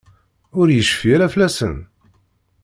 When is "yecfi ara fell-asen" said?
0.71-1.75